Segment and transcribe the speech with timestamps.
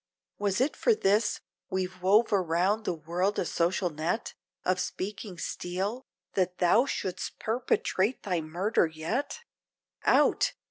[0.39, 1.41] Was it for this!
[1.69, 4.33] we've wove around the world a social net
[4.65, 9.41] Of speaking steel, that thou should'st perpetrate thy murder yet?
[10.03, 10.53] Out!